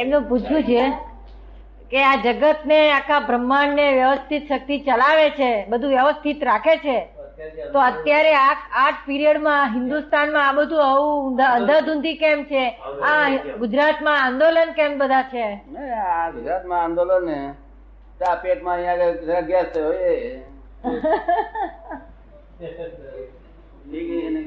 [0.00, 0.82] એમનું પૂછવું છે
[1.90, 6.98] કે આ જગત ને આખા બ્રહ્માંડ ને વ્યવસ્થિત શક્તિ ચલાવે છે બધું વ્યવસ્થિત રાખે છે?
[7.72, 12.64] તો અત્યારે આ આઠ પીરિયડમાં હિન્દુસ્તાનમાં આ બધું આવું અંધાધૂંધી કેમ છે?
[13.02, 13.26] આ
[13.62, 15.46] ગુજરાતમાં આંદોલન કેમ બધા છે?
[16.06, 17.38] આ ગુજરાતમાં આંદોલન ને
[18.20, 20.12] આ પેટમાં અહીંયા ગેસ થયો એ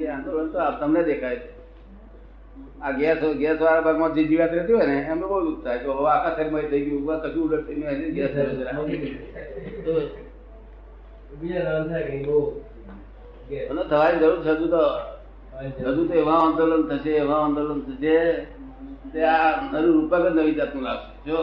[0.10, 1.50] આંદોલન તો તમને દેખાય છે.
[2.82, 5.78] આ ગેસ ગેસ વાળા ભાગમાં જે જીવાત રહેતી હોય ને એમને બહુ દુઃખ થાય.
[5.78, 8.32] કે હવે આખા શરીરમાં થઈ ગયું કશું ઉલટ થઈ ગયું ગેસ.
[13.70, 14.82] અને થવાની જરૂર છે હજુ તો
[15.86, 18.16] હજુ તો એવા આંદોલન થશે એવા આંદોલન થશે
[19.14, 21.30] તે આ નવું રૂપક જ નવી જાતનું લાગશે.
[21.30, 21.38] જો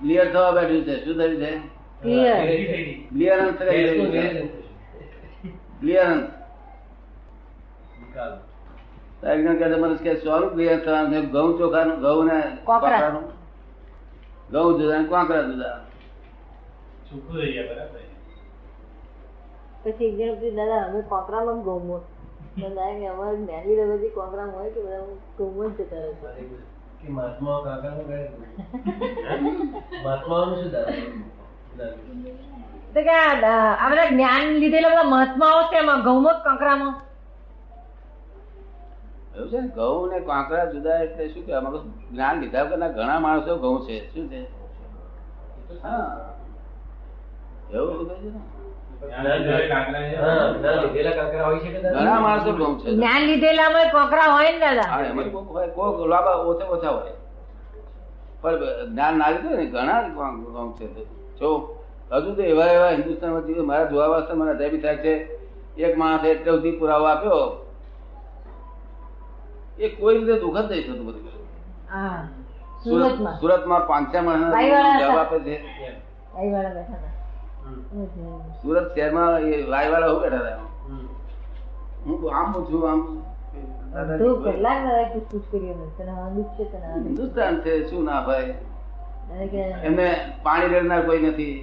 [0.00, 0.96] ક્લિયર થવા બેઠ્યું છે.
[1.04, 1.52] શું થયું છે?
[2.02, 2.36] ક્લિયર.
[3.08, 3.54] Clearance
[5.80, 6.26] clearance.
[9.22, 13.26] સોનું ક્લિયર થવાનું ઘઉં ચોખાનું ઘઉં ને કોકરાનું
[14.50, 15.80] ઘઉં જુદા કોકરા જુદા.
[19.84, 22.00] પછી એક દાદા અમે કોકરામાં ગૌમો
[22.62, 25.02] દાદા અમારે જ્ઞાની રવેજી કોકરામાં હોય કે બધા
[25.38, 27.08] ગૌમો જતા રહે છે.
[27.08, 28.20] મહાત્મા કાકાનું કહે
[30.04, 30.92] મહાત્માઓનું શું દાદા
[32.94, 33.34] તો કે આ
[33.74, 37.07] આ જ્ઞાન લીધેલા બધા મહાત્માઓ છે એમાં ગૌમો જ કોકરામાં?
[39.38, 41.72] એવું છે ઘઉં ને કાંકરા જુદા એટલે શું કે આમાં
[42.12, 44.14] જ્ઞાન લીધા વગરના ઘણા માણસો ઘઉં છે.
[44.14, 44.40] શું છે?
[45.82, 46.34] હા.
[47.74, 48.40] એવું બધું છે ને?
[49.16, 52.00] હા, ના લીધેલા કાંકરા હોય છે કે દાદા?
[52.00, 52.94] ઘણા માણસો ઘઉં છે.
[52.94, 55.28] જ્ઞાન લીધેલામાં કોકરા હોય ને દાદા?
[55.32, 55.66] કોક હોય
[56.34, 57.12] ઓછા ઓછા હોય.
[58.40, 58.56] પણ
[58.92, 61.04] જ્ઞાન ના લીધું ને ઘણા ઘઉં છે.
[61.38, 61.76] જો
[62.12, 65.38] હજુ તો એવા એવા હિન્દુસ્તાનમાં મારા જોવા વાસ્તે મને અજાયબી થાય છે.
[65.76, 67.67] એક માણસે એટલે સુધી પુરાવો આપ્યો
[69.78, 71.24] એ કોઈ રીતે દુઃખદ નહીં થતું બધું.
[72.84, 73.34] સુરત સુરતમાં.
[73.40, 74.44] સુરતમાં પાંચસો માણસ
[75.00, 75.54] જવાબ આપે છે.
[78.62, 80.58] સુરત શહેરમાં એ વાયવાળા હું બેઠા હતા?
[82.06, 83.00] હું આમ પૂછું આમ
[87.04, 88.54] હિન્દુસ્તાન છે શું ના ભાઈ.
[89.82, 90.06] એમને
[90.42, 91.56] પાણી રેડનાર કોઈ નથી.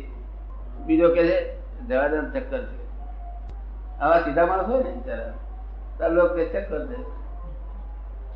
[0.85, 1.37] બીજો કે છે
[1.87, 2.77] જવા દે ચક્કર છે.
[4.01, 5.33] આવા સીધા માણસ હોય ને બિચારા
[5.99, 6.97] તાર લોકો ચક્કર છે.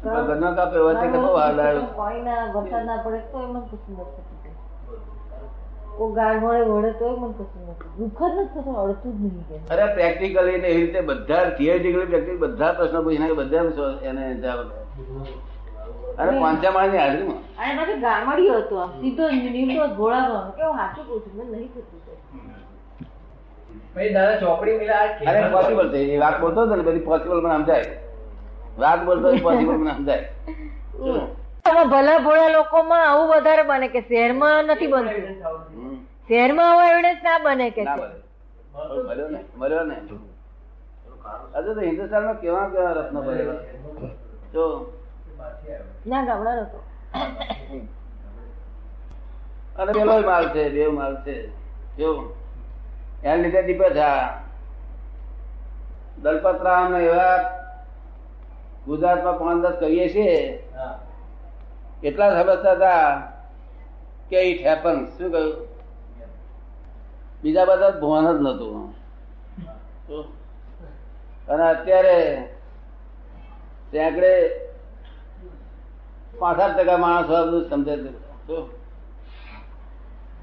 [0.03, 1.59] ઘરનો કાપે વચ્ચે કે બહુ હાલ
[1.95, 4.23] પાણીના વરસાદ ના પડે તો મને કશું નથી
[5.89, 9.61] થતું ગાળ મળે વળે તોય મને કશું નથી દુઃખ જ નથી થતું અડતું જ નહીં
[9.73, 13.63] અરે પ્રેક્ટિકલી ને એવી રીતે બધા થિયરિટિકલી પ્રેક્ટિકલ બધા પ્રશ્નો પૂછીને બધા
[14.03, 14.77] એને જવાબ આપે.
[16.39, 17.39] પાંચા માણસની હાજરીમાં.
[17.61, 21.99] અને પછી ગામડિયો હતો સીધો સાચું કહું છું મને નહીં થતું
[24.13, 25.99] દાદા ચોપડી મિલા અરે પોસિબલ છે.
[26.13, 27.85] એ વાત બોલતો હતો ને બધી પોસિબલ મને સમજાય
[28.77, 35.99] વાત બોલતો પોસિબલ ના સમજાય ભલા ભોળા લોકોમાં આવું વધારે બને કે શહેરમાં નથી બનતું.
[36.27, 37.83] શહેરમાં આવો એવિડન્સ ના બને કે.
[37.83, 39.41] મળ્યો ને?
[39.57, 39.95] મળ્યો ને?
[41.55, 43.61] હજુ તો હિન્દુસ્તાનમાં કેવા કેવા રત્ન ભરેલા
[44.53, 44.65] જો.
[46.07, 46.79] ના ગામડા નતો
[49.77, 51.35] અને પેલો માલ છે બે માલ છે.
[51.97, 52.09] જો.
[53.23, 54.09] એના લીધે દીપે છે
[56.17, 57.37] દલપતરામ એવા
[58.89, 60.37] ગુજરાતમાં પાંચ દસ કહીએ છીએ.
[62.03, 63.03] એટલા સમજતા હતા
[64.29, 65.57] કે ઇટ હેપન શું કહ્યું?
[67.43, 68.77] બીજા બધા ભવન જ નતું
[71.47, 72.17] અને અત્યારે
[73.93, 74.15] ત્યાં
[76.33, 77.93] પાંસઠ ટકા માણસો બધું સમજે?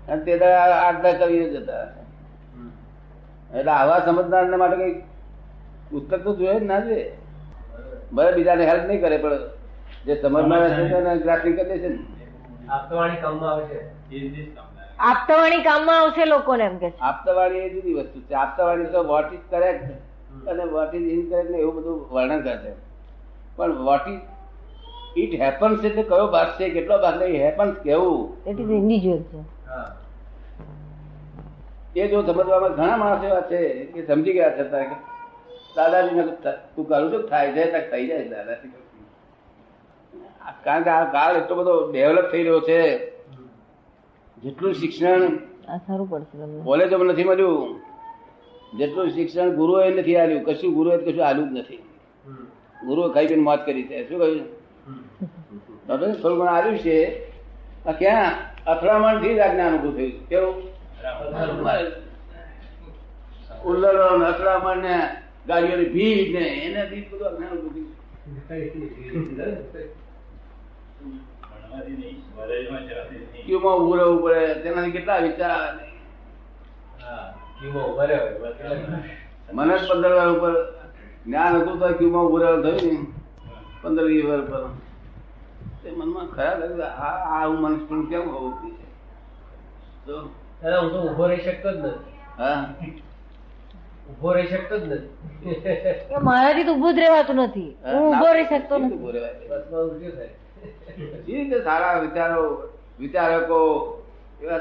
[0.09, 1.85] અને તે આઠ દસ કવિઓ જ હતા
[3.51, 4.95] એટલે આવા સમજનાર માટે કઈ
[5.89, 7.07] પુસ્તક તો જોઈએ જ ના જોઈએ.
[8.13, 9.39] ભલે બીજાને હેલ્પ નહીં કરે પણ
[10.07, 11.99] જે સમજમાં હશે તેને ગ્રાફિંગ કરી દેશે ને.
[12.69, 13.81] આપતવાણી કામમાં આવશે
[14.99, 16.97] આપતાવાણી કામમાં આવશે લોકોને એમ કે છે.
[17.59, 18.35] એ જુદી વસ્તુ છે.
[18.35, 19.85] આપતાવાળી તો વોટ ઇઝ કરેક્ટ
[20.49, 22.73] અને વોટ ઇઝ ઇનકરેક્ટ ને એવું બધું વર્ણન કરે છે.
[23.57, 24.21] પણ વોટ ઇઝ
[25.17, 28.37] ઇટ હેપન્સ એટલે કયો ભાગ છે કેટલો ભાગ નહીં હેપન્સ કેવું?
[28.47, 29.37] ઇટ ઇઝ ઇન્ડિવિજ્યુઅલ છે.
[29.69, 29.97] હા.
[31.97, 34.95] એ જો સમજવામાં ઘણા માણસો એવા છે કે સમજી ગયા છે તારે કે
[35.77, 36.21] દાદાજી
[36.75, 37.91] તું કરું છું થાય છે?
[37.91, 38.69] થઈ જાય દાદાજી.
[40.65, 42.81] કારણ કે આ કાળ એટલો બધો ડેવલપ થઈ રહ્યો છે.
[44.37, 45.21] જેટલું શિક્ષણ
[45.69, 47.13] આ સારું પડશે તમને.
[47.13, 47.81] નથી મળ્યું
[48.79, 51.79] જેટલું શિક્ષણ ગુરુએ નથી આલ્યું કશું ગુરુએ કશું આલ્યું જ નથી.
[52.85, 54.09] ગુરુએ ખાઈ પીને મોત કરી છે.
[54.09, 54.45] શું કહ્યું?
[56.23, 56.99] થોડું ઘણું આવ્યું છે.
[57.99, 58.33] ક્યાં?
[58.67, 60.55] અથડામણથી જ આજ્ઞા અનુભવ થયું કેવું?
[63.65, 63.97] ઉલ્લર
[64.31, 64.97] અથડામણ ને
[65.47, 68.75] ગાડીઓની ભીડ ને એને ભીડ બધું અજ્ઞાન ઉભું થયું.
[73.47, 75.73] ક્યુમાં ઉભું રહેવું પડે તેનાથી કેટલા વિચાર?
[79.53, 80.55] મને પંદર વાર ઉપર
[81.27, 82.95] જ્ઞાન હતું તો ક્યુમાં ઉભું રહેવું થયું ને
[83.83, 84.63] પંદર વીસ વાર પર.
[85.83, 88.87] તે મનમાં ખરાબ લાગ્યું આ આ હું મનુષ્ય પણ કેમ હોવું જોઈએ
[90.07, 90.15] તો
[90.81, 92.15] હું તો ઊભો રહી શકતો જ નથી.
[92.39, 92.63] હા.
[94.11, 95.13] ઊભો રહી શકતો જ નથી.
[96.23, 97.71] મારાથી તો ઊભો જ રહેવાતું નથી.
[97.85, 98.97] હું ઊભો રહી શકતો નથી.
[98.97, 100.31] ઊભો રહેવાય?
[101.27, 102.43] રીતે સારા વિચારો
[103.01, 103.59] વિચારકો
[104.43, 104.61] એવા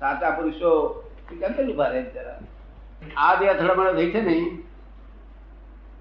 [0.00, 0.70] સાચા પુરુષો
[1.40, 2.00] કેમ ઊભા રહે?
[3.16, 4.36] આ જે અથડામણ થઈ છે ને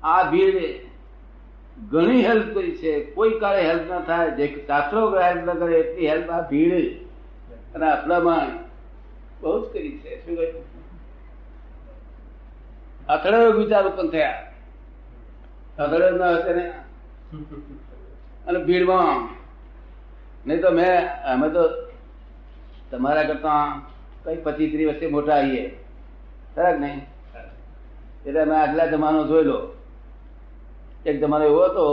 [0.03, 0.57] આ ભીડ
[1.91, 2.93] ઘણી હેલ્પ કરી છે.
[3.15, 4.31] કોઈ કાળે હેલ્પ ના થાય.
[4.37, 6.85] જે શાસ્ત્રો હેલ્પ ના કરે એટલી હેલ્પ આ ભીડ
[7.75, 8.55] અને અથડામણ
[9.41, 10.11] બહુ જ કરી છે.
[10.25, 10.63] શું કહ્યું?
[13.09, 14.37] અથડાયો વિચાર ઉત્પન્ન થયા.
[15.79, 16.51] અથડાયો ના હશે
[18.47, 19.17] અને ભીડમાં.
[20.47, 20.93] નહીં તો મેં,
[21.33, 21.63] અમે તો
[22.91, 23.81] તમારા કરતા
[24.25, 25.63] કઈ પચીસ ત્રીસ વર્ષે મોટા આવીએ.
[26.55, 26.99] ખરાક નહીં?
[28.25, 29.59] એટલે મેં આટલા જમાનો જોઈ લો.
[31.05, 31.85] એક જમાનો એવો હતો,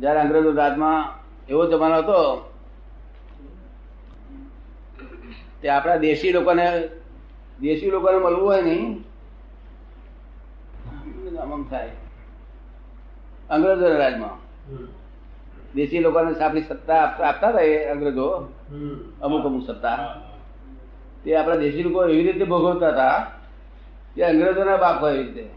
[0.00, 1.00] જયારે અંગ્રેજો રાજમાં
[1.48, 2.20] એવો જમાનો હતો
[5.60, 6.66] તે આપણા દેશી લોકોને
[7.60, 9.04] દેશી લોકોને મળવું હોય નહીં.
[11.42, 11.90] આમ થાય.
[13.50, 14.34] અંગ્રેજો રાજમાં.
[15.74, 18.28] દેશી લોકોને આપણી સત્તા આપતા આપતા હતા એ અંગ્રેજો.
[19.22, 20.22] અમુક અમુક સત્તા.
[21.24, 23.32] તે આપણા દેશી લોકો એવી રીતે ભોગવતા હતા
[24.14, 25.48] કે અંગ્રેજોના બાપ હોય એવી રીતે.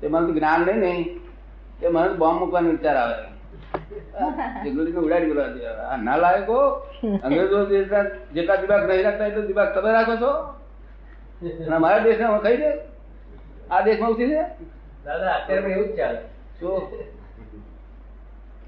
[0.00, 0.80] તે મને જ્ઞાન નહીં.
[0.80, 1.20] ને
[1.80, 3.33] તે મને બોમ્બ મૂકવાનો વિચાર આવે.
[5.04, 6.58] ઉડાડી કરવા ના લાયકો
[7.24, 7.58] અંગ્રેજો
[8.34, 10.32] જેટલા દિમાગ નહીં રાખતા એટલો દિમાગ તમે રાખો છો.
[11.66, 12.70] અને ખાઈ દે.
[13.70, 14.40] આ દેશમાં ઉઠી દે
[15.04, 16.20] દાદા અત્યારે એવું જ ચાલે.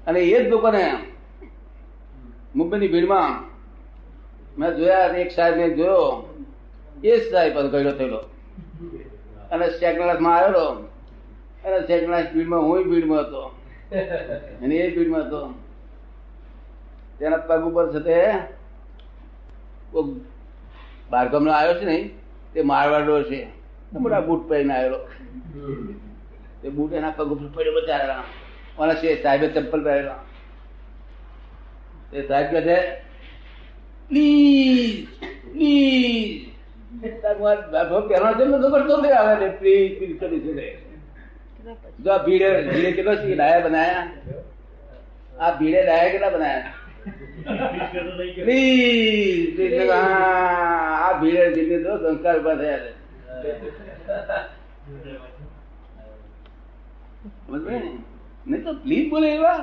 [0.07, 0.83] અને એ જ લોકોને
[2.55, 3.31] મુંબઈની ભીડમાં
[4.59, 6.03] મેં જોયા એક સાહેબ મેં જોયો.
[7.03, 8.21] એ જ સાહેબ ગયેલો થયેલો.
[9.51, 10.65] અને સેકન્ડ ક્લાસમાં આવેલો.
[11.65, 13.43] અને સેકન્ડ ક્લાસ ભીડમાં હું ભીડમાં હતો.
[13.91, 15.39] અને એ ભીડમાં હતો
[17.19, 18.17] તેના પગ ઉપર છે તે
[21.11, 21.97] બારગામનો આવ્યો છે ને
[22.53, 23.39] તે મારવાડો છે.
[23.93, 24.99] મોટા બૂટ પહેરીને આવેલો.
[26.61, 28.23] તે બૂટ એના પગ ઉપર પડ્યો બચારા
[28.79, 30.21] અને છે સાહેબે ચપ્પલ પહેરેલા.
[32.11, 32.77] તે સાહેબ કહે છે,
[34.09, 34.99] પ્લીઝ
[35.53, 36.35] પ્લીઝ.
[38.09, 40.86] પહેરવાનો છે ખબર તો આવે પ્લીઝ પ્લીઝ કરી છે.
[42.03, 43.35] જો આ ભીડે ભીડે કેટલો છે?
[43.35, 44.05] લાયા બનાયા?
[45.39, 46.73] આ ભીડે લાયા કેટલા બનાયા?
[48.45, 52.91] પ્લીઝ આ ભીડે ભીડે તો સંસ્કાર ઊભા થયા છે.
[58.47, 59.59] નહીં તો પ્લીઝ બોલે એવા.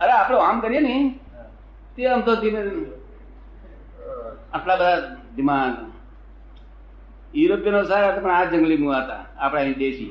[0.00, 0.94] અરે આપણે આમ કરીએ ને
[1.96, 2.60] તે આમ તો ધીમે
[4.52, 4.98] આટલા બધા
[5.36, 5.74] દિમાગ
[7.34, 10.10] યુરોપિયનો સારા હતા પણ આ જંગલી મુવા હતા આપણા અહીં દેશી.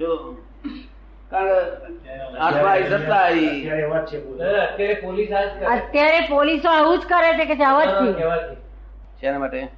[0.00, 0.36] જો
[4.60, 5.32] અત્યારે પોલીસ.
[5.32, 5.66] આ જ કરે.
[5.66, 8.12] અત્યારે પોલીસો આવું જ કરે છે કે જવાથી
[9.20, 9.68] શેના માટે?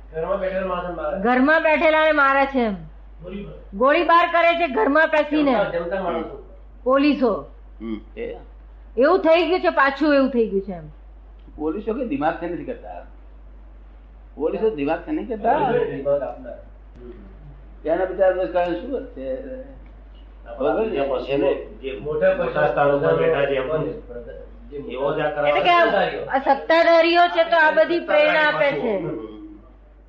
[1.23, 2.47] ઘરમાં બેઠેલા ને મારે.
[2.47, 2.77] છે એમ.
[3.75, 5.55] ગોળીબાર કરે છે ઘરમાં બેસીને.
[6.85, 7.33] પોલીસો.
[7.81, 8.01] હમ
[8.99, 10.89] એવું થઈ ગયું છે પાછું એવું થઈ ગયું છે એમ.
[11.57, 13.07] પોલીસો કે દિમાગથી નથી કરતા?
[14.37, 15.51] પોલીસો દિમાગથી નહીં કરતા.
[17.83, 18.35] ત્યાંના બિચારા
[18.73, 19.77] શું કરશે છે?
[23.57, 24.23] એમ પણ પણ
[24.71, 25.91] જે એવો જ આ એટલે કે આ-
[26.29, 28.93] આ સત્તાધારીઓ છે તો આ બધી પ્રેરણા આપે છે.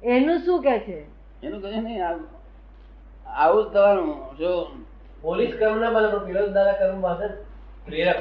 [0.03, 1.05] એનું શું કે છે?
[1.43, 2.05] એનું કહે નહીં
[3.27, 4.37] આવું જ થવાનું.
[4.37, 4.71] જો
[5.21, 7.27] પોલીસ કર્મ ના બને પણ વિરોધ દાદા કર્મ બાંધે
[7.85, 8.15] પ્રેરક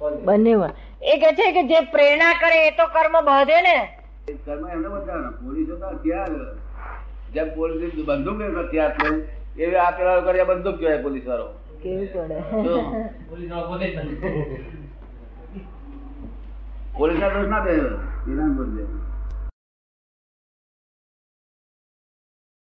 [0.00, 0.54] બંને.
[1.02, 3.98] એ કે છે કે જે પ્રેરણા કરે એ તો કર્મ બધે ને.
[4.26, 6.32] કર્મ એમને બતાવવાના પોલીસો તો હથિયાર
[7.32, 9.08] જેમ પોલીસ બંદૂક હથિયાર છે
[9.58, 11.46] એવી આ પેલા એ બંદૂક કહેવાય પોલીસ વાળો
[11.82, 12.38] કેવું પડે?
[12.64, 12.74] જો.
[13.28, 13.48] પોલીસ
[17.18, 17.82] ના દોષ ના દે જ
[18.56, 18.68] બોલ